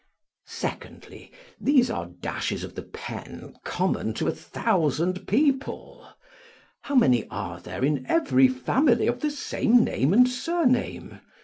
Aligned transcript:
Secondly, 0.47 1.31
these 1.59 1.91
are 1.91 2.07
dashes 2.07 2.63
of 2.63 2.73
the 2.73 2.81
pen 2.81 3.53
common 3.63 4.15
to 4.15 4.27
a 4.27 4.31
thousand 4.33 5.27
people. 5.27 6.09
How 6.81 6.95
many 6.95 7.27
are 7.27 7.59
there, 7.59 7.85
in 7.85 8.07
every 8.09 8.47
family, 8.47 9.05
of 9.05 9.19
the 9.19 9.29
same 9.29 9.83
name 9.83 10.11
and 10.11 10.27
surname? 10.27 11.19